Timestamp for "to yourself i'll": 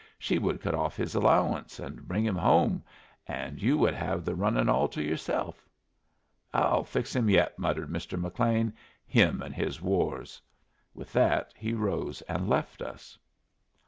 4.87-6.83